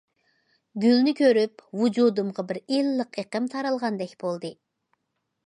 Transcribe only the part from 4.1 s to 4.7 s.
بولدى.